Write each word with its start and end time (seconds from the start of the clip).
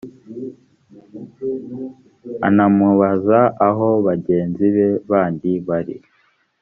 anamubaza 2.47 3.39
aho 3.67 3.87
bagenzi 4.05 4.65
be 4.75 4.87
bandi 5.09 5.51
bari 5.67 5.95